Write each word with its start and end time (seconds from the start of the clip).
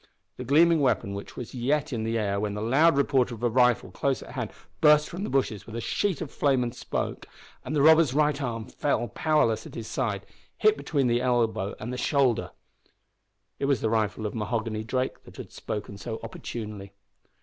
The 0.37 0.43
gleaming 0.43 0.79
weapon 0.81 1.13
was 1.13 1.53
yet 1.53 1.93
in 1.93 2.03
the 2.03 2.17
air 2.17 2.39
when 2.39 2.55
the 2.55 2.61
loud 2.63 2.97
report 2.97 3.29
of 3.29 3.43
a 3.43 3.49
rifle 3.51 3.91
close 3.91 4.23
at 4.23 4.31
hand 4.31 4.49
burst 4.81 5.07
from 5.07 5.23
the 5.23 5.29
bushes 5.29 5.67
with 5.67 5.75
a 5.75 5.79
sheet 5.79 6.21
of 6.21 6.31
flame 6.31 6.63
and 6.63 6.73
smoke, 6.75 7.27
and 7.63 7.75
the 7.75 7.83
robber's 7.83 8.11
right 8.11 8.41
arm 8.41 8.65
fell 8.65 9.09
powerless 9.09 9.67
at 9.67 9.75
his 9.75 9.85
side, 9.85 10.25
hit 10.57 10.75
between 10.75 11.05
the 11.05 11.21
elbow 11.21 11.75
and 11.79 11.99
shoulder. 11.99 12.49
It 13.59 13.65
was 13.65 13.81
the 13.81 13.91
rifle 13.91 14.25
of 14.25 14.33
Mahoghany 14.33 14.83
Drake 14.83 15.23
that 15.25 15.37
had 15.37 15.51
spoken 15.51 15.99
so 15.99 16.19
opportunely. 16.23 16.93